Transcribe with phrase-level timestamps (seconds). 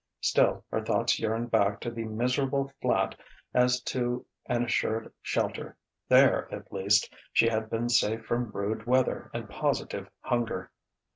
[0.21, 3.13] Still, her thoughts yearned back to the miserable flat
[3.53, 5.77] as to an assured shelter:
[6.07, 10.71] there, at least, she had been safe from rude weather and positive hunger.